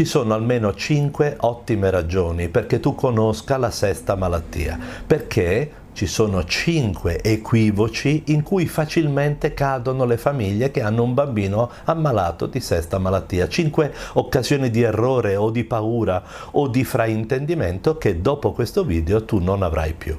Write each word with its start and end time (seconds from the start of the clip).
ci 0.00 0.06
sono 0.06 0.32
almeno 0.32 0.72
5 0.72 1.36
ottime 1.40 1.90
ragioni 1.90 2.48
perché 2.48 2.80
tu 2.80 2.94
conosca 2.94 3.58
la 3.58 3.70
sesta 3.70 4.16
malattia. 4.16 4.78
Perché 5.06 5.72
ci 5.92 6.06
sono 6.06 6.42
5 6.42 7.20
equivoci 7.20 8.22
in 8.28 8.42
cui 8.42 8.66
facilmente 8.66 9.52
cadono 9.52 10.06
le 10.06 10.16
famiglie 10.16 10.70
che 10.70 10.80
hanno 10.80 11.02
un 11.02 11.12
bambino 11.12 11.70
ammalato 11.84 12.46
di 12.46 12.60
sesta 12.60 12.96
malattia. 12.96 13.46
5 13.46 13.92
occasioni 14.14 14.70
di 14.70 14.80
errore 14.80 15.36
o 15.36 15.50
di 15.50 15.64
paura 15.64 16.22
o 16.52 16.66
di 16.68 16.82
fraintendimento 16.82 17.98
che 17.98 18.22
dopo 18.22 18.52
questo 18.52 18.84
video 18.84 19.26
tu 19.26 19.38
non 19.38 19.62
avrai 19.62 19.92
più. 19.92 20.16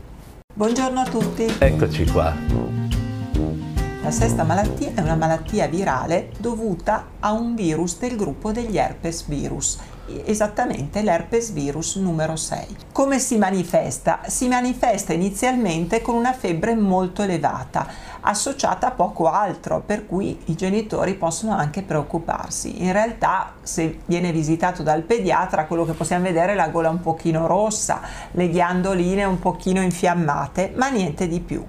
Buongiorno 0.54 1.00
a 1.00 1.06
tutti. 1.06 1.48
Eccoci 1.58 2.06
qua. 2.06 2.81
La 4.04 4.10
sesta 4.10 4.44
malattia 4.44 4.94
è 4.96 5.02
una 5.02 5.16
malattia 5.16 5.68
virale 5.68 6.32
dovuta 6.40 7.06
a 7.20 7.34
un 7.34 7.54
virus 7.54 8.00
del 8.00 8.16
gruppo 8.16 8.52
degli 8.52 8.76
herpes 8.76 9.28
virus, 9.28 9.78
esattamente 10.26 11.04
l'herpes 11.04 11.52
virus 11.52 11.98
numero 11.98 12.36
6. 12.36 12.78
Come 12.92 13.20
si 13.20 13.38
manifesta? 13.38 14.22
Si 14.26 14.48
manifesta 14.48 15.14
inizialmente 15.14 16.02
con 16.02 16.16
una 16.16 16.34
febbre 16.34 16.76
molto 16.76 17.22
elevata, 17.22 17.88
associata 18.22 18.88
a 18.88 18.92
poco 18.92 19.30
altro, 19.30 19.84
per 19.86 20.08
cui 20.08 20.36
i 20.46 20.56
genitori 20.56 21.14
possono 21.14 21.56
anche 21.56 21.84
preoccuparsi. 21.84 22.82
In 22.82 22.94
realtà, 22.94 23.54
se 23.62 24.00
viene 24.08 24.32
visitato 24.32 24.82
dal 24.82 25.04
pediatra, 25.04 25.68
quello 25.68 25.86
che 25.86 25.94
possiamo 25.94 26.24
vedere 26.24 26.54
è 26.54 26.56
la 26.56 26.70
gola 26.70 26.90
un 26.90 27.02
pochino 27.02 27.46
rossa, 27.46 28.02
le 28.32 28.50
ghiandoline 28.50 29.26
un 29.26 29.38
pochino 29.38 29.80
infiammate, 29.80 30.74
ma 30.76 30.90
niente 30.90 31.28
di 31.28 31.40
più. 31.40 31.64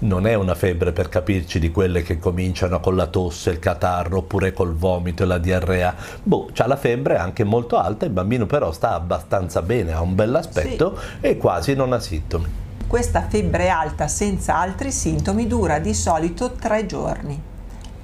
Non 0.00 0.26
è 0.26 0.34
una 0.34 0.54
febbre 0.54 0.92
per 0.92 1.08
capirci 1.08 1.58
di 1.58 1.70
quelle 1.70 2.02
che 2.02 2.18
cominciano 2.18 2.80
con 2.80 2.96
la 2.96 3.06
tosse, 3.06 3.50
il 3.50 3.58
catarro 3.58 4.18
oppure 4.18 4.52
col 4.52 4.74
vomito 4.74 5.22
e 5.22 5.26
la 5.26 5.38
diarrea. 5.38 5.94
Boh, 6.22 6.48
c'ha 6.52 6.66
la 6.66 6.76
febbre 6.76 7.16
anche 7.16 7.44
molto 7.44 7.76
alta, 7.76 8.04
il 8.04 8.10
bambino 8.10 8.46
però 8.46 8.72
sta 8.72 8.94
abbastanza 8.94 9.62
bene, 9.62 9.92
ha 9.92 10.00
un 10.00 10.14
bell'aspetto 10.14 10.98
sì. 10.98 11.26
e 11.26 11.36
quasi 11.36 11.74
non 11.74 11.92
ha 11.92 12.00
sintomi. 12.00 12.62
Questa 12.86 13.26
febbre 13.28 13.70
alta 13.70 14.06
senza 14.08 14.56
altri 14.56 14.92
sintomi 14.92 15.46
dura 15.46 15.78
di 15.78 15.94
solito 15.94 16.52
tre 16.52 16.86
giorni. 16.86 17.42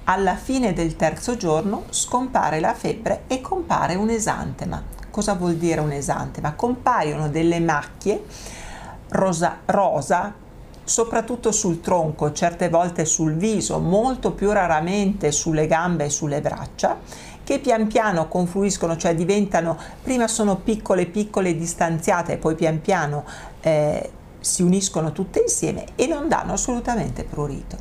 Alla 0.05 0.35
fine 0.35 0.73
del 0.73 0.97
terzo 0.97 1.37
giorno 1.37 1.85
scompare 1.91 2.59
la 2.59 2.75
febbre 2.75 3.23
e 3.29 3.41
compare 3.41 3.95
un 3.95 4.09
esantema. 4.09 4.83
Cosa 5.11 5.35
vuol 5.35 5.55
dire 5.55 5.81
un 5.81 5.93
esantema? 5.93 6.55
Compaiono 6.55 7.29
delle 7.29 7.61
macchie 7.61 8.25
rosa, 9.11 9.59
rosa 9.67 10.35
soprattutto 10.91 11.53
sul 11.53 11.81
tronco, 11.81 12.33
certe 12.33 12.69
volte 12.69 13.05
sul 13.05 13.35
viso, 13.35 13.79
molto 13.79 14.33
più 14.33 14.51
raramente 14.51 15.31
sulle 15.31 15.69
gambe 15.69 16.07
e 16.07 16.11
sulle 16.11 16.41
braccia, 16.41 16.99
che 17.45 17.61
pian 17.61 17.87
piano 17.87 18.27
confluiscono, 18.27 18.97
cioè 18.97 19.15
diventano, 19.15 19.79
prima 20.03 20.27
sono 20.27 20.57
piccole 20.57 21.07
piccole 21.07 21.57
distanziate 21.57 22.39
poi 22.39 22.57
pian 22.57 22.81
piano 22.81 23.25
eh, 23.61 24.11
si 24.41 24.63
uniscono 24.63 25.13
tutte 25.13 25.43
insieme 25.43 25.85
e 25.95 26.09
non 26.09 26.27
danno 26.27 26.55
assolutamente 26.55 27.23
prurito 27.23 27.77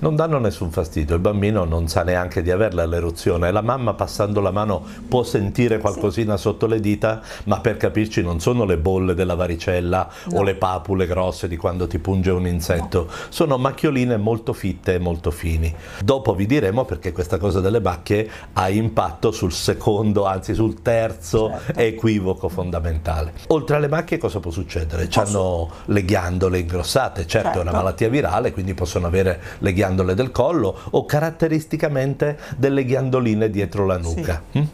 non 0.00 0.16
danno 0.16 0.38
nessun 0.38 0.70
fastidio, 0.70 1.14
il 1.14 1.20
bambino 1.20 1.64
non 1.64 1.88
sa 1.88 2.02
neanche 2.02 2.42
di 2.42 2.50
averla 2.50 2.84
l'eruzione, 2.86 3.50
la 3.50 3.62
mamma 3.62 3.94
passando 3.94 4.40
la 4.40 4.50
mano 4.50 4.84
può 5.08 5.22
sentire 5.22 5.78
qualcosina 5.78 6.36
sì. 6.36 6.42
sotto 6.42 6.66
le 6.66 6.80
dita, 6.80 7.20
ma 7.44 7.60
per 7.60 7.76
capirci 7.76 8.22
non 8.22 8.40
sono 8.40 8.64
le 8.64 8.76
bolle 8.76 9.14
della 9.14 9.34
varicella 9.34 10.08
no. 10.26 10.38
o 10.38 10.42
le 10.42 10.54
papule 10.54 11.06
grosse 11.06 11.48
di 11.48 11.56
quando 11.56 11.86
ti 11.86 11.98
punge 11.98 12.30
un 12.30 12.46
insetto, 12.46 13.04
no. 13.08 13.12
sono 13.28 13.58
macchioline 13.58 14.16
molto 14.16 14.52
fitte 14.52 14.94
e 14.94 14.98
molto 14.98 15.30
fini. 15.30 15.74
Dopo 16.02 16.34
vi 16.34 16.46
diremo 16.46 16.84
perché 16.84 17.12
questa 17.12 17.38
cosa 17.38 17.60
delle 17.60 17.80
macchie 17.80 18.28
ha 18.52 18.68
impatto 18.68 19.30
sul 19.30 19.52
secondo, 19.52 20.24
anzi 20.24 20.54
sul 20.54 20.82
terzo 20.82 21.50
certo. 21.50 21.80
equivoco 21.80 22.48
fondamentale. 22.48 23.32
Oltre 23.48 23.76
alle 23.76 23.88
macchie 23.88 24.18
cosa 24.18 24.40
può 24.40 24.50
succedere? 24.50 25.08
Hanno 25.14 25.70
le 25.86 26.04
ghiandole 26.04 26.58
ingrossate, 26.58 27.26
certo, 27.26 27.48
certo, 27.48 27.58
è 27.58 27.62
una 27.62 27.70
certo. 27.70 27.76
malattia 27.76 28.08
virale, 28.08 28.52
quindi 28.52 28.74
possono 28.74 29.06
avere 29.06 29.40
le 29.58 29.67
le 29.68 29.72
ghiandole 29.72 30.14
del 30.14 30.30
collo 30.30 30.74
o 30.90 31.04
caratteristicamente 31.04 32.38
delle 32.56 32.84
ghiandoline 32.84 33.50
dietro 33.50 33.84
la 33.86 33.98
nuca. 33.98 34.42
Sì. 34.50 34.58
Mm? 34.58 34.64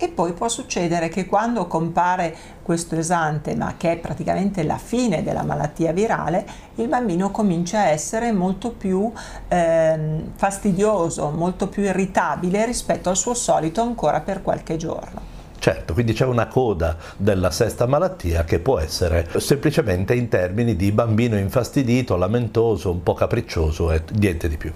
E 0.00 0.08
poi 0.10 0.32
può 0.32 0.48
succedere 0.48 1.08
che 1.08 1.26
quando 1.26 1.66
compare 1.66 2.32
questo 2.62 2.94
esantema, 2.94 3.74
che 3.76 3.92
è 3.92 3.96
praticamente 3.96 4.62
la 4.62 4.78
fine 4.78 5.24
della 5.24 5.42
malattia 5.42 5.90
virale, 5.90 6.46
il 6.76 6.86
bambino 6.86 7.32
comincia 7.32 7.80
a 7.80 7.88
essere 7.88 8.30
molto 8.30 8.70
più 8.70 9.10
eh, 9.48 10.22
fastidioso, 10.36 11.30
molto 11.30 11.66
più 11.66 11.82
irritabile 11.82 12.64
rispetto 12.64 13.08
al 13.08 13.16
suo 13.16 13.34
solito 13.34 13.80
ancora 13.80 14.20
per 14.20 14.40
qualche 14.40 14.76
giorno. 14.76 15.27
Certo, 15.68 15.92
quindi 15.92 16.14
c'è 16.14 16.24
una 16.24 16.46
coda 16.46 16.96
della 17.18 17.50
sesta 17.50 17.84
malattia 17.84 18.42
che 18.44 18.58
può 18.58 18.78
essere 18.78 19.28
semplicemente 19.36 20.14
in 20.14 20.28
termini 20.28 20.76
di 20.76 20.90
bambino 20.92 21.36
infastidito, 21.36 22.16
lamentoso, 22.16 22.90
un 22.90 23.02
po' 23.02 23.12
capriccioso 23.12 23.92
e 23.92 24.02
niente 24.14 24.48
di 24.48 24.56
più. 24.56 24.72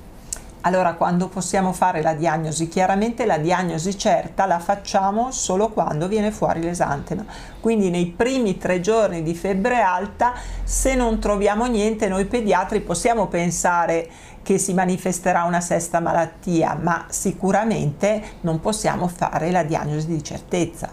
Allora, 0.64 0.94
quando 0.94 1.26
possiamo 1.26 1.72
fare 1.72 2.02
la 2.02 2.14
diagnosi? 2.14 2.68
Chiaramente 2.68 3.26
la 3.26 3.38
diagnosi 3.38 3.98
certa 3.98 4.46
la 4.46 4.60
facciamo 4.60 5.32
solo 5.32 5.70
quando 5.70 6.06
viene 6.06 6.30
fuori 6.30 6.62
l'esantema. 6.62 7.24
Quindi 7.58 7.90
nei 7.90 8.06
primi 8.06 8.58
tre 8.58 8.80
giorni 8.80 9.24
di 9.24 9.34
febbre 9.34 9.80
alta, 9.80 10.34
se 10.62 10.94
non 10.94 11.18
troviamo 11.18 11.66
niente, 11.66 12.06
noi 12.06 12.26
pediatri 12.26 12.80
possiamo 12.80 13.26
pensare 13.26 14.08
che 14.44 14.58
si 14.58 14.72
manifesterà 14.72 15.42
una 15.42 15.60
sesta 15.60 15.98
malattia, 15.98 16.78
ma 16.80 17.06
sicuramente 17.08 18.22
non 18.42 18.60
possiamo 18.60 19.08
fare 19.08 19.50
la 19.50 19.64
diagnosi 19.64 20.06
di 20.06 20.22
certezza. 20.22 20.90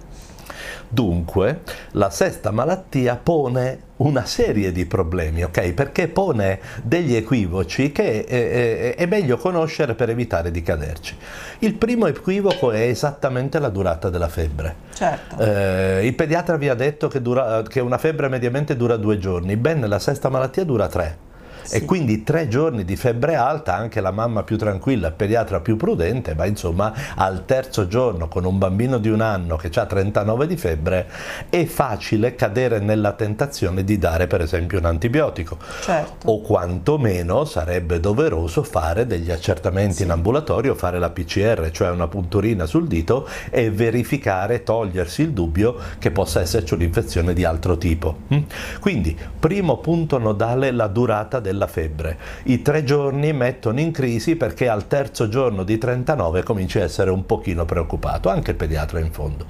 Dunque, 0.91 1.61
la 1.91 2.09
sesta 2.09 2.49
malattia 2.49 3.15
pone 3.15 3.87
una 3.97 4.25
serie 4.25 4.71
di 4.71 4.85
problemi, 4.85 5.43
ok? 5.43 5.73
Perché 5.73 6.07
pone 6.07 6.59
degli 6.81 7.15
equivoci 7.15 7.91
che 7.91 8.25
è, 8.25 8.49
è, 8.49 8.95
è, 8.95 9.05
meglio 9.05 9.37
conoscere 9.37 9.93
per 9.93 10.09
evitare 10.09 10.49
di 10.49 10.63
caderci. 10.63 11.15
Il 11.59 11.75
primo 11.75 12.07
equivoco 12.07 12.71
è 12.71 12.81
esattamente 12.81 13.59
la 13.59 13.69
durata 13.69 14.09
della 14.09 14.29
febbre. 14.29 14.75
Certo. 14.93 15.37
Eh, 15.37 16.05
il 16.07 16.15
pediatra 16.15 16.57
vi 16.57 16.69
ha 16.69 16.75
detto 16.75 17.07
che, 17.07 17.21
dura, 17.21 17.61
che 17.61 17.81
una 17.81 17.99
febbre 17.99 18.27
mediamente 18.27 18.75
dura 18.75 18.97
due 18.97 19.19
giorni, 19.19 19.57
bene, 19.57 19.85
la 19.85 19.99
sesta 19.99 20.29
malattia 20.29 20.63
dura 20.63 20.87
tre 20.87 21.27
sì. 21.61 21.75
e 21.75 21.85
quindi 21.85 22.23
tre 22.23 22.47
giorni 22.47 22.85
di 22.85 22.95
febbre 22.95 23.35
alta, 23.35 23.75
anche 23.75 24.01
la 24.01 24.11
mamma 24.11 24.43
più 24.43 24.57
tranquilla, 24.57 25.07
il 25.07 25.13
pediatra 25.13 25.59
più 25.59 25.75
prudente, 25.75 26.33
ma 26.35 26.45
insomma 26.45 26.93
al 27.15 27.45
terzo 27.45 27.87
giorno 27.87 28.27
con 28.27 28.45
un 28.45 28.57
bambino 28.57 28.97
di 28.97 29.09
un 29.09 29.21
anno 29.21 29.55
che 29.55 29.69
ha 29.79 29.85
39 29.85 30.47
di 30.47 30.57
febbre 30.57 31.07
è 31.49 31.65
facile 31.65 32.35
cadere 32.35 32.79
nella 32.79 33.13
tentazione 33.13 33.83
di 33.83 33.97
dare 33.97 34.27
per 34.27 34.41
esempio 34.41 34.79
un 34.79 34.85
antibiotico 34.85 35.57
certo. 35.81 36.29
o 36.29 36.41
quantomeno 36.41 37.45
sarebbe 37.45 37.99
doveroso 37.99 38.63
fare 38.63 39.05
degli 39.05 39.31
accertamenti 39.31 39.95
sì. 39.95 40.03
in 40.03 40.11
ambulatorio, 40.11 40.75
fare 40.75 40.99
la 40.99 41.09
PCR, 41.09 41.69
cioè 41.71 41.89
una 41.89 42.07
punturina 42.07 42.65
sul 42.65 42.87
dito 42.87 43.27
e 43.49 43.71
verificare, 43.71 44.63
togliersi 44.63 45.23
il 45.23 45.31
dubbio 45.31 45.75
che 45.97 46.11
possa 46.11 46.41
esserci 46.41 46.73
un'infezione 46.73 47.33
di 47.33 47.43
altro 47.43 47.77
tipo. 47.77 48.19
Mm? 48.33 48.41
Quindi 48.79 49.17
primo 49.39 49.77
punto 49.77 50.17
nodale 50.17 50.71
la 50.71 50.87
durata 50.87 51.39
della 51.39 51.48
della 51.49 51.67
febbre. 51.67 52.17
I 52.43 52.61
tre 52.61 52.83
giorni 52.83 53.33
mettono 53.33 53.79
in 53.79 53.91
crisi 53.91 54.35
perché 54.35 54.69
al 54.69 54.87
terzo 54.87 55.27
giorno 55.29 55.63
di 55.63 55.79
39 55.79 56.43
cominci 56.43 56.79
a 56.79 56.83
essere 56.83 57.09
un 57.09 57.25
pochino 57.25 57.65
preoccupato, 57.65 58.29
anche 58.29 58.51
il 58.51 58.57
pediatra 58.57 58.99
in 58.99 59.11
fondo. 59.11 59.45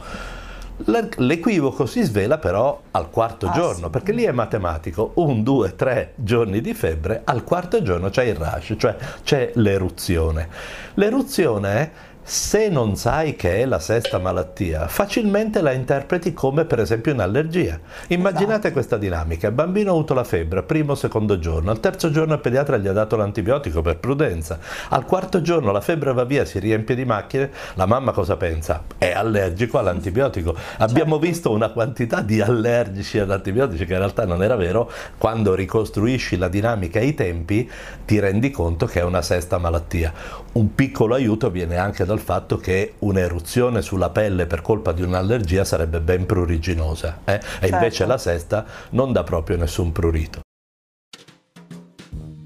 L'equivoco 1.18 1.86
si 1.86 2.02
svela 2.04 2.38
però 2.38 2.82
al 2.92 3.10
quarto 3.10 3.48
ah, 3.48 3.52
giorno, 3.52 3.86
sì. 3.86 3.90
perché 3.90 4.14
lì 4.14 4.24
è 4.24 4.32
matematico, 4.32 5.12
un, 5.16 5.44
due, 5.44 5.76
tre 5.76 6.14
giorni 6.16 6.62
di 6.62 6.74
febbre, 6.74 7.22
al 7.26 7.44
quarto 7.44 7.82
giorno 7.82 8.10
c'è 8.10 8.24
il 8.24 8.36
rash, 8.36 8.76
cioè 8.78 8.96
c'è 9.22 9.52
l'eruzione. 9.56 10.48
L'eruzione 10.94 11.74
è 11.74 11.90
se 12.30 12.70
non 12.70 12.96
sai 12.96 13.36
che 13.36 13.60
è 13.60 13.66
la 13.66 13.80
sesta 13.80 14.20
malattia, 14.20 14.88
facilmente 14.88 15.62
la 15.62 15.72
interpreti 15.72 16.32
come 16.32 16.64
per 16.64 16.80
esempio 16.80 17.12
un'allergia. 17.12 17.80
Immaginate 18.10 18.52
esatto. 18.52 18.74
questa 18.74 18.98
dinamica, 18.98 19.48
il 19.48 19.54
bambino 19.56 19.90
ha 19.90 19.94
avuto 19.94 20.14
la 20.14 20.24
febbre, 20.24 20.62
primo 20.62 20.92
o 20.92 20.96
secondo 20.96 21.40
giorno, 21.40 21.72
al 21.72 21.80
terzo 21.80 22.12
giorno 22.12 22.36
il 22.36 22.40
pediatra 22.40 22.78
gli 22.78 22.86
ha 22.86 22.92
dato 22.92 23.16
l'antibiotico 23.16 23.82
per 23.82 23.98
prudenza, 23.98 24.60
al 24.90 25.06
quarto 25.06 25.42
giorno 25.42 25.72
la 25.72 25.82
febbre 25.82 26.14
va 26.14 26.24
via, 26.24 26.46
si 26.46 26.60
riempie 26.60 26.94
di 26.94 27.04
macchine, 27.04 27.50
la 27.74 27.88
mamma 27.88 28.12
cosa 28.12 28.38
pensa? 28.38 28.84
È 28.96 29.12
allergico 29.12 29.80
all'antibiotico. 29.80 30.56
Abbiamo 30.78 31.14
certo. 31.14 31.28
visto 31.28 31.52
una 31.52 31.70
quantità 31.70 32.22
di 32.22 32.42
allergici 32.42 33.18
ad 33.18 33.32
antibiotici 33.32 33.86
che 33.88 33.94
in 33.94 34.00
realtà 34.00 34.26
non 34.26 34.44
era 34.44 34.56
vero, 34.56 34.92
quando 35.18 35.56
ricostruisci 35.56 36.38
la 36.38 36.48
dinamica 36.48 37.00
e 37.00 37.06
i 37.06 37.16
tempi 37.16 37.68
ti 38.06 38.20
rendi 38.20 38.52
conto 38.52 38.86
che 38.86 39.00
è 39.00 39.04
una 39.04 39.24
sesta 39.24 39.58
malattia. 39.58 40.14
Un 40.52 40.76
piccolo 40.76 41.16
aiuto 41.16 41.50
viene 41.50 41.78
anche 41.78 42.06
dal 42.06 42.18
dal 42.20 42.22
fatto 42.22 42.58
che 42.58 42.96
un'eruzione 43.00 43.82
sulla 43.82 44.10
pelle 44.10 44.46
per 44.46 44.62
colpa 44.62 44.92
di 44.92 45.02
un'allergia 45.02 45.64
sarebbe 45.64 46.02
ben 46.02 46.26
pruriginosa 46.26 47.22
eh? 47.24 47.36
e 47.36 47.40
certo. 47.42 47.68
invece 47.68 48.06
la 48.06 48.18
sesta 48.18 48.66
non 48.92 49.14
dà 49.14 49.24
proprio 49.24 49.58
nessun 49.58 49.92
prurito. 49.92 50.42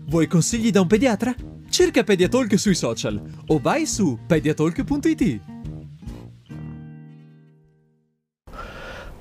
Vuoi 0.05 0.27
consigli 0.27 0.69
da 0.69 0.81
un 0.81 0.87
pediatra? 0.87 1.33
Cerca 1.69 2.03
Pediatalk 2.03 2.59
sui 2.59 2.75
social 2.75 3.19
o 3.47 3.59
vai 3.59 3.87
su 3.87 4.19
pediatalk.it. 4.27 5.52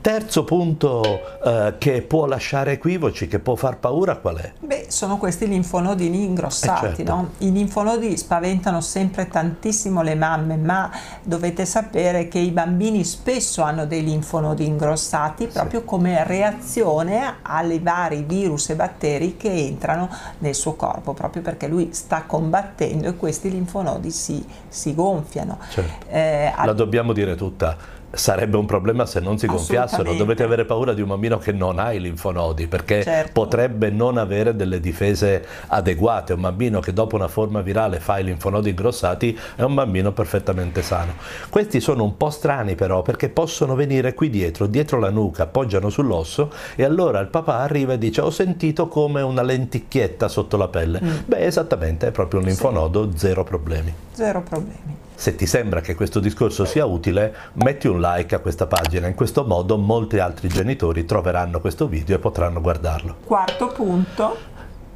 Terzo 0.02 0.42
punto 0.42 1.20
eh, 1.44 1.74
che 1.78 2.02
può 2.02 2.26
lasciare 2.26 2.72
equivoci, 2.72 3.28
che 3.28 3.38
può 3.38 3.54
far 3.54 3.78
paura, 3.78 4.16
qual 4.16 4.36
è? 4.36 4.52
Beh, 4.58 4.86
sono 4.88 5.16
questi 5.16 5.46
linfonodini 5.46 6.24
ingrossati, 6.24 6.86
Eh, 6.86 6.94
certo. 6.96 7.14
no? 7.14 7.30
I 7.38 7.52
linfonodi 7.52 8.16
spaventano 8.16 8.80
sempre 8.80 9.28
tantissimo 9.28 10.02
le 10.02 10.16
mamme, 10.16 10.56
ma 10.56 10.90
dovete 11.22 11.64
sapere 11.64 12.26
che 12.26 12.40
i 12.40 12.50
bambini 12.50 13.04
spesso 13.04 13.62
hanno 13.62 13.86
dei 13.86 14.02
linfonodi 14.02 14.66
ingrossati 14.66 15.46
proprio 15.46 15.84
come 15.84 16.24
reazione 16.26 17.36
ai 17.40 17.78
vari 17.78 18.24
virus 18.26 18.70
e 18.70 18.74
batteri 18.74 19.36
che 19.36 19.52
entrano 19.52 20.08
nel 20.38 20.56
suo 20.56 20.74
corpo, 20.74 21.12
proprio 21.12 21.42
perché 21.42 21.68
lui 21.68 21.90
sta 21.92 22.24
combattendo 22.26 23.06
e 23.06 23.14
questi 23.14 23.52
linfonodi 23.52 24.10
si, 24.10 24.44
si 24.66 24.96
gonfiano. 24.96 25.58
Certo. 25.68 26.06
Eh, 26.08 26.52
La 26.64 26.72
dobbiamo 26.72 27.12
dire 27.12 27.36
tutta. 27.36 28.00
Sarebbe 28.14 28.56
un 28.58 28.66
problema 28.66 29.06
se 29.06 29.20
non 29.20 29.38
si 29.38 29.46
gonfiassero. 29.46 30.14
Dovete 30.14 30.42
avere 30.42 30.64
paura 30.64 30.92
di 30.92 31.00
un 31.00 31.08
bambino 31.08 31.38
che 31.38 31.52
non 31.52 31.78
ha 31.78 31.92
i 31.92 32.00
linfonodi 32.00 32.66
perché 32.66 33.02
Certo. 33.02 33.32
potrebbe 33.32 33.90
non 33.90 34.18
avere 34.18 34.54
delle 34.54 34.80
difese 34.80 35.44
adeguate. 35.68 36.34
Un 36.34 36.42
bambino 36.42 36.80
che 36.80 36.92
dopo 36.92 37.16
una 37.16 37.28
forma 37.28 37.62
virale 37.62 38.00
fa 38.00 38.18
i 38.18 38.24
linfonodi 38.24 38.70
ingrossati 38.70 39.38
è 39.56 39.62
un 39.62 39.74
bambino 39.74 40.12
perfettamente 40.12 40.82
sano. 40.82 41.14
Questi 41.48 41.80
sono 41.80 42.04
un 42.04 42.16
po' 42.16 42.30
strani 42.30 42.74
però 42.74 43.00
perché 43.02 43.28
possono 43.30 43.74
venire 43.74 44.12
qui 44.14 44.28
dietro, 44.28 44.66
dietro 44.66 44.98
la 44.98 45.10
nuca, 45.10 45.44
appoggiano 45.44 45.88
sull'osso 45.88 46.50
e 46.76 46.84
allora 46.84 47.18
il 47.20 47.28
papà 47.28 47.60
arriva 47.60 47.94
e 47.94 47.98
dice 47.98 48.20
ho 48.20 48.30
sentito 48.30 48.88
come 48.88 49.22
una 49.22 49.42
lenticchietta 49.42 50.28
sotto 50.28 50.56
la 50.56 50.68
pelle. 50.68 51.00
Mm. 51.02 51.10
Beh, 51.26 51.44
esattamente, 51.46 52.08
è 52.08 52.10
proprio 52.10 52.40
un 52.40 52.46
linfonodo, 52.46 53.10
zero 53.14 53.42
problemi. 53.44 53.92
zero 54.12 54.42
problemi. 54.42 54.96
Se 55.22 55.36
ti 55.36 55.46
sembra 55.46 55.80
che 55.80 55.94
questo 55.94 56.18
discorso 56.18 56.64
sia 56.64 56.84
utile, 56.84 57.32
metti 57.52 57.86
un 57.86 58.00
like 58.00 58.34
a 58.34 58.40
questa 58.40 58.66
pagina, 58.66 59.06
in 59.06 59.14
questo 59.14 59.44
modo 59.44 59.78
molti 59.78 60.18
altri 60.18 60.48
genitori 60.48 61.04
troveranno 61.04 61.60
questo 61.60 61.86
video 61.86 62.16
e 62.16 62.18
potranno 62.18 62.60
guardarlo. 62.60 63.18
Quarto 63.24 63.68
punto, 63.68 64.36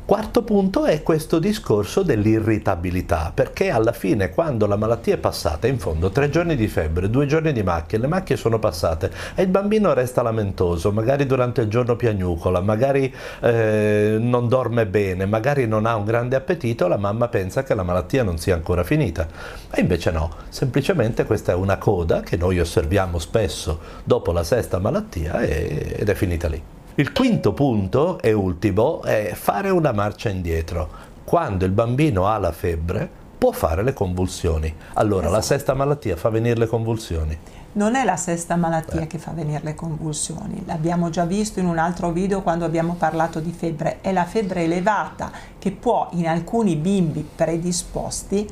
Quarto 0.07 0.45
punto 0.45 0.85
è 0.85 1.03
questo 1.03 1.41
discorso 1.41 2.05
dell'irritabilità, 2.05 3.33
perché 3.35 3.71
alla 3.71 3.91
fine 3.91 4.31
quando 4.31 4.69
la 4.69 4.77
malattia 4.77 5.15
è 5.15 5.19
passata, 5.19 5.67
in 5.67 5.81
fondo 5.81 6.11
tre 6.11 6.31
giorni 6.31 6.55
di 6.55 6.69
febbre, 6.69 7.11
due 7.11 7.27
giorni 7.27 7.53
di 7.53 7.65
macchie, 7.65 7.99
le 7.99 8.07
macchie 8.07 8.37
sono 8.37 8.61
passate 8.61 9.11
e 9.35 9.43
il 9.43 9.49
bambino 9.49 9.93
resta 9.95 10.23
lamentoso, 10.23 10.93
magari 10.93 11.27
durante 11.27 11.63
il 11.63 11.67
giorno 11.67 11.97
piagnucola, 11.97 12.61
magari 12.61 13.13
eh, 13.41 14.17
non 14.21 14.47
dorme 14.47 14.87
bene, 14.87 15.27
magari 15.27 15.67
non 15.67 15.87
ha 15.87 15.97
un 15.97 16.05
grande 16.05 16.37
appetito, 16.37 16.87
la 16.87 16.99
mamma 16.99 17.27
pensa 17.27 17.65
che 17.65 17.75
la 17.75 17.83
malattia 17.83 18.23
non 18.23 18.39
sia 18.39 18.55
ancora 18.55 18.85
finita. 18.85 19.27
E 19.73 19.81
invece 19.81 20.13
no, 20.13 20.31
semplicemente 20.51 21.25
questa 21.25 21.51
è 21.51 21.57
una 21.57 21.79
coda 21.79 22.21
che 22.21 22.37
noi 22.37 22.61
osserviamo 22.61 23.19
spesso 23.19 23.81
dopo 24.05 24.31
la 24.31 24.45
sesta 24.45 24.79
malattia 24.79 25.41
ed 25.41 26.09
è 26.09 26.15
finita 26.15 26.47
lì. 26.47 26.76
Il 26.99 27.13
quinto 27.13 27.53
punto 27.53 28.19
e 28.23 28.33
ultimo 28.33 29.03
è 29.03 29.33
fare 29.35 29.69
una 29.69 29.93
marcia 29.93 30.31
indietro. 30.31 30.89
Quando 31.25 31.67
il 31.67 31.71
bambino 31.71 32.27
ha 32.27 32.39
la 32.39 32.53
febbre 32.53 33.07
può 33.37 33.53
fare 33.53 33.83
le 33.83 33.93
convulsioni. 33.93 34.75
Allora 34.95 35.29
la 35.29 35.43
sesta 35.43 35.75
malattia 35.75 36.17
fa 36.17 36.31
venire 36.31 36.59
le 36.59 36.67
convulsioni. 36.67 37.39
Non 37.73 37.97
è 37.97 38.05
la 38.07 38.17
sesta 38.17 38.57
malattia 38.57 39.07
che 39.07 39.19
fa 39.19 39.33
venire 39.33 39.61
le 39.63 39.75
convulsioni, 39.75 40.63
l'abbiamo 40.65 41.11
già 41.11 41.27
visto 41.27 41.61
in 41.61 41.67
un 41.67 41.77
altro 41.77 42.13
video 42.13 42.41
quando 42.41 42.65
abbiamo 42.65 42.95
parlato 42.95 43.41
di 43.41 43.53
febbre, 43.53 43.99
è 44.01 44.11
la 44.11 44.25
febbre 44.25 44.63
elevata 44.63 45.31
che 45.59 45.73
può 45.73 46.09
in 46.13 46.27
alcuni 46.27 46.77
bimbi 46.77 47.29
predisposti 47.37 48.49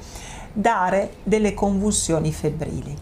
dare 0.52 1.14
delle 1.22 1.54
convulsioni 1.54 2.30
febbrili. 2.30 2.94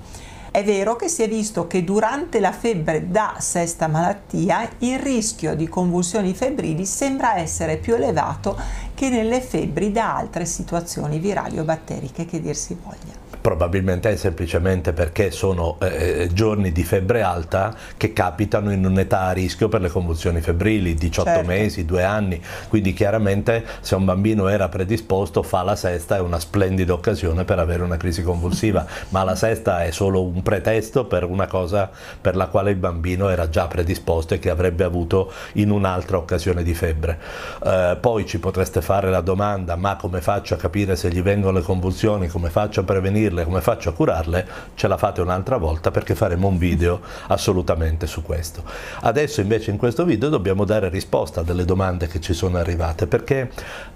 È 0.53 0.63
vero 0.63 0.97
che 0.97 1.09
si 1.09 1.23
è 1.23 1.29
visto 1.31 1.67
che 1.67 1.83
durante 1.83 2.39
la 2.39 2.53
febbre 2.53 3.09
da 3.09 3.37
sesta 3.39 3.89
malattia 3.89 4.69
il 4.81 4.99
rischio 4.99 5.57
di 5.57 5.67
convulsioni 5.67 6.35
febbrili 6.35 6.85
sembra 6.85 7.39
essere 7.39 7.79
più 7.79 7.95
elevato 7.95 8.59
che 8.93 9.09
nelle 9.09 9.41
febbri 9.41 9.91
da 9.91 10.15
altre 10.15 10.45
situazioni 10.45 11.19
virali 11.21 11.59
o 11.59 11.65
batteriche 11.65 12.27
che 12.27 12.43
dir 12.43 12.55
si 12.55 12.77
voglia. 12.83 13.22
Probabilmente 13.43 14.09
è 14.09 14.17
semplicemente 14.17 14.93
perché 14.93 15.33
sono 15.33 15.77
eh, 15.81 16.31
giorni 16.33 16.71
di 16.71 16.85
febbre 16.85 17.23
alta 17.23 17.75
che 17.97 18.13
capitano 18.13 18.71
in 18.71 18.87
un'età 18.87 19.23
a 19.23 19.33
rischio 19.33 19.69
per 19.69 19.81
le 19.81 19.89
convulsioni 19.89 20.41
febbrili, 20.41 20.95
18 20.95 21.29
Certo. 21.29 21.47
mesi, 21.47 21.85
2 21.85 22.05
anni, 22.05 22.41
quindi 22.69 22.93
chiaramente 22.93 23.65
se 23.81 23.97
un 23.97 24.05
bambino 24.05 24.47
era 24.47 24.69
predisposto 24.69 25.43
fa 25.43 25.63
la 25.63 25.75
sesta 25.75 26.17
è 26.17 26.21
una 26.21 26.39
splendida 26.39 26.93
occasione 26.93 27.45
per 27.45 27.59
avere 27.59 27.83
una 27.83 27.97
crisi 27.97 28.23
convulsiva, 28.23 28.87
ma 29.09 29.25
la 29.25 29.35
sesta 29.35 29.83
è 29.83 29.91
solo 29.91 30.23
un 30.23 30.41
pretesto 30.43 31.07
per 31.07 31.25
una 31.25 31.49
cosa 31.49 31.91
per 32.21 32.37
la 32.37 32.47
quale 32.47 32.71
il 32.71 32.77
bambino 32.77 33.29
era 33.29 33.49
già 33.49 33.67
predisposto 33.67 34.35
e 34.35 34.39
che 34.39 34.51
avrebbe 34.51 34.85
avuto 34.85 35.33
in 35.55 35.71
un'altra 35.71 36.17
occasione 36.17 36.63
di 36.63 36.75
febbre. 36.75 37.19
Eh, 37.65 37.99
poi 38.01 38.25
ci 38.25 38.39
potreste 38.39 38.81
fare 38.83 39.11
la 39.11 39.21
domanda, 39.21 39.75
ma 39.75 39.97
come 39.97 40.21
faccio 40.21 40.55
a 40.55 40.57
capire 40.59 40.95
se 40.95 41.11
gli 41.11 41.23
vengono 41.23 41.59
le 41.59 41.65
convulsioni, 41.65 42.29
come 42.29 42.49
faccio 42.49 42.81
a 42.81 42.85
prevenirle, 43.33 43.45
come 43.45 43.61
faccio 43.61 43.89
a 43.89 43.93
curarle? 43.93 44.47
Ce 44.75 44.87
la 44.87 44.97
fate 44.97 45.21
un'altra 45.21 45.57
volta 45.57 45.91
perché 45.91 46.15
faremo 46.15 46.49
un 46.49 46.59
video 46.59 47.01
assolutamente 47.29 48.07
su 48.07 48.23
questo. 48.23 48.63
Adesso 49.01 49.41
invece 49.41 49.71
in 49.71 49.77
questo 49.79 50.05
video 50.05 50.29
dobbiamo 50.29 50.65
dare 50.65 50.89
risposta 50.89 51.41
a 51.41 51.43
delle 51.43 51.65
domande 51.65 52.07
che 52.07 52.21
ci 52.21 52.35
sono 52.35 52.59
arrivate 52.59 53.07
perché 53.07 53.51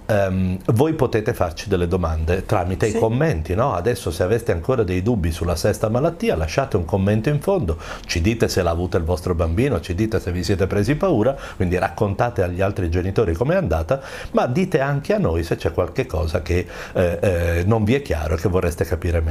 ehm, 0.05 0.57
voi 0.73 0.93
potete 0.93 1.33
farci 1.33 1.69
delle 1.69 1.87
domande 1.87 2.45
tramite 2.45 2.89
Sì. 2.89 2.97
i 2.97 2.99
commenti, 2.99 3.55
no? 3.55 3.73
Adesso 3.73 4.11
se 4.11 4.23
aveste 4.23 4.51
ancora 4.51 4.83
dei 4.83 5.01
dubbi 5.01 5.31
sulla 5.31 5.55
sesta 5.55 5.89
malattia 5.89 6.35
lasciate 6.35 6.77
un 6.77 6.85
commento 6.85 7.29
in 7.29 7.39
fondo, 7.39 7.77
ci 8.05 8.21
dite 8.21 8.47
se 8.47 8.61
l'ha 8.63 8.71
avuta 8.71 8.97
il 8.97 9.03
vostro 9.03 9.35
bambino, 9.35 9.79
ci 9.79 9.93
dite 9.93 10.19
se 10.19 10.31
vi 10.31 10.43
siete 10.43 10.67
presi 10.67 10.95
paura, 10.95 11.35
quindi 11.55 11.77
raccontate 11.77 12.41
agli 12.43 12.61
altri 12.61 12.89
genitori 12.89 13.33
com'è 13.33 13.55
andata, 13.55 14.01
ma 14.31 14.47
dite 14.47 14.79
anche 14.79 15.13
a 15.13 15.17
noi 15.17 15.43
se 15.43 15.55
c'è 15.55 15.71
qualche 15.71 16.05
cosa 16.05 16.41
che 16.41 16.65
eh, 16.93 17.19
eh, 17.21 17.63
non 17.65 17.83
vi 17.83 17.95
è 17.95 18.01
chiaro 18.01 18.35
e 18.35 18.37
che 18.37 18.49
vorreste 18.49 18.85
capire 18.85 19.21
meglio. 19.21 19.26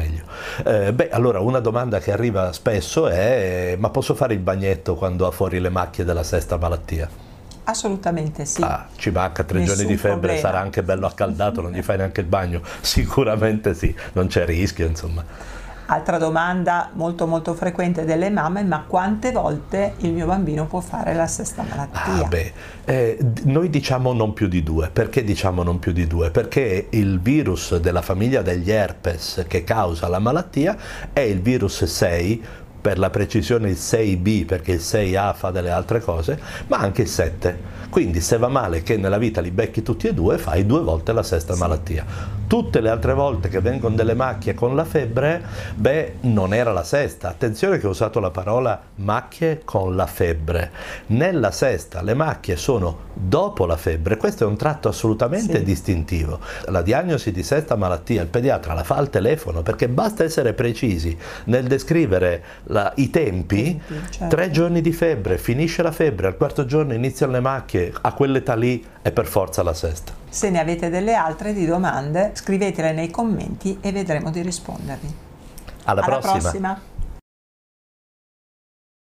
Eh, 0.65 0.93
beh, 0.93 1.11
allora 1.11 1.41
una 1.41 1.61
domanda 1.61 1.99
che 1.99 2.13
arriva 2.13 2.53
spesso 2.53 3.09
è 3.09 3.77
ma 3.79 3.91
posso 3.91 4.15
fare 4.15 4.35
il 4.35 4.41
bagnetto 4.41 4.95
quando 4.95 5.27
ha 5.27 5.31
fuori 5.31 5.61
le 5.61 5.69
macchie 5.69 6.05
della 6.05 6.23
sesta 6.23 6.57
malattia? 6.57 7.09
Assolutamente 7.65 8.45
sì. 8.45 8.63
Ah, 8.63 8.87
ci 8.97 9.11
manca 9.11 9.43
tre 9.43 9.59
Nessun 9.59 9.75
giorni 9.75 9.91
di 9.91 9.97
febbre, 9.99 10.19
problema. 10.19 10.41
sarà 10.41 10.61
anche 10.61 10.83
bello 10.85 11.07
accaldato, 11.07 11.63
non 11.63 11.73
gli 11.73 11.83
fai 11.83 11.97
neanche 11.97 12.21
il 12.21 12.27
bagno? 12.27 12.63
Sicuramente 12.81 13.75
sì, 13.75 13.95
non 14.13 14.29
c'è 14.29 14.45
rischio, 14.45 14.87
insomma. 14.87 15.25
Altra 15.89 16.19
domanda 16.19 16.91
molto 16.95 17.27
molto 17.27 17.55
frequente 17.55 18.05
delle 18.05 18.29
mamme, 18.29 18.65
ma 18.65 18.85
quante 18.87 19.31
volte 19.31 19.95
il 19.99 20.13
mio 20.13 20.27
bambino 20.27 20.67
può 20.67 20.81
fare 20.81 21.15
la 21.15 21.29
sesta 21.29 21.63
malattia? 21.63 22.25
Ah, 22.25 22.29
beh, 22.29 22.53
eh, 22.85 23.19
noi 23.45 23.71
diciamo 23.71 24.13
non 24.13 24.33
più 24.33 24.49
di 24.49 24.63
due. 24.65 24.91
Perché 24.93 25.23
diciamo 25.23 25.63
non 25.63 25.79
più 25.79 25.93
di 25.93 26.07
due? 26.07 26.31
Perché 26.31 26.89
il 26.91 27.21
virus 27.21 27.77
della 27.77 28.03
famiglia 28.03 28.43
degli 28.43 28.71
herpes 28.71 29.45
che 29.47 29.63
causa 29.63 30.09
la 30.09 30.19
malattia 30.19 30.77
è 31.13 31.21
il 31.21 31.41
virus 31.41 31.85
6, 31.85 32.43
per 32.87 33.01
la 33.01 33.11
precisione 33.11 33.71
il 33.71 33.77
6B 33.77 34.47
perché 34.47 34.71
il 34.71 34.81
6A 34.81 35.35
fa 35.35 35.51
delle 35.51 35.71
altre 35.71 35.99
cose, 35.99 36.39
ma 36.69 36.79
anche 36.79 37.03
il 37.03 37.09
7. 37.09 37.59
Quindi 37.89 38.21
se 38.21 38.37
va 38.39 38.49
male 38.49 38.83
che 38.83 38.97
nella 38.97 39.19
vita 39.19 39.41
li 39.41 39.51
becchi 39.51 39.83
tutti 39.83 40.07
e 40.09 40.15
due, 40.15 40.39
fai 40.39 40.67
due 40.67 40.81
volte 40.81 41.13
la 41.13 41.23
sesta 41.23 41.57
malattia. 41.57 42.05
Tutte 42.47 42.81
le 42.81 42.91
altre 42.91 43.13
volte 43.15 43.49
che 43.49 43.61
vengono 43.61 43.97
delle 43.97 44.15
macchie 44.15 44.55
con 44.55 44.77
la 44.77 44.85
febbre, 44.85 45.43
beh, 45.75 46.15
non 46.23 46.55
era 46.55 46.73
la 46.73 46.85
sesta. 46.85 47.29
Attenzione 47.29 47.79
che 47.79 47.87
ho 47.87 47.91
usato 47.91 48.21
la 48.21 48.31
parola 48.31 48.81
macchie 48.97 49.63
con 49.65 49.97
la 49.97 50.07
febbre. 50.07 50.71
Nella 51.07 51.51
sesta 51.51 52.03
le 52.03 52.15
macchie 52.15 52.57
sono 52.57 53.05
dopo 53.15 53.67
la 53.67 53.77
febbre, 53.77 54.17
questo 54.17 54.45
è 54.45 54.47
un 54.47 54.57
tratto 54.57 54.89
assolutamente 54.89 55.59
Sì. 55.59 55.65
distintivo. 55.65 56.39
La 56.67 56.83
diagnosi 56.83 57.33
di 57.33 57.43
sesta 57.43 57.75
malattia 57.75 58.21
il 58.23 58.29
pediatra 58.29 58.75
la 58.75 58.85
fa 58.85 58.97
al 58.97 59.11
telefono 59.11 59.63
perché 59.63 59.89
basta 59.89 60.23
essere 60.23 60.53
precisi 60.53 61.17
nel 61.45 61.65
descrivere 61.65 62.43
la- 62.65 62.93
i 62.97 63.11
tempi. 63.11 63.63
Tempi, 63.63 64.07
certo. 64.11 64.37
Tre 64.37 64.51
giorni 64.51 64.81
di 64.83 64.93
febbre, 64.93 65.39
finisce 65.39 65.83
la 65.83 65.93
febbre, 65.93 66.27
al 66.29 66.37
quarto 66.37 66.65
giorno 66.67 66.93
iniziano 66.93 67.33
le 67.33 67.41
macchie, 67.41 67.76
a 68.01 68.13
quell'età 68.13 68.55
lì 68.55 68.85
è 69.03 69.11
per 69.13 69.27
forza 69.27 69.63
la 69.63 69.75
sesta. 69.75 70.13
Se 70.29 70.51
ne 70.51 70.61
avete 70.61 70.91
delle 70.91 71.15
altre 71.15 71.53
di 71.53 71.67
domande, 71.67 72.33
scrivetele 72.35 72.93
nei 72.93 73.11
commenti 73.11 73.79
e 73.81 73.93
vedremo 73.93 74.31
di 74.31 74.43
rispondervi. 74.43 75.15
Alla 75.85 76.03
Alla 76.03 76.19
prossima. 76.19 76.39
prossima. 76.39 76.81